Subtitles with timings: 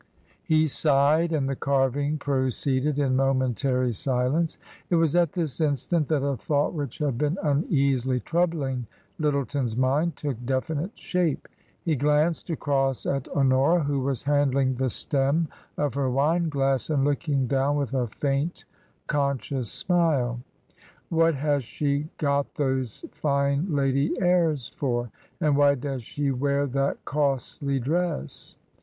[0.41, 4.57] He sighed, and the carving proceeded in momentary silence.
[4.89, 8.87] It was at this instant that a thought which had been uneasily troubling
[9.19, 11.47] Lyttleton's mind took definite shape.
[11.83, 17.03] He glanced across at Honora, who was handling the stem of her wine glass and
[17.05, 18.65] looking down with a faint,
[19.05, 20.39] conscious smile."
[21.09, 25.11] What has she got those fine lady airs for?
[25.39, 28.55] and why does she wear that costly dress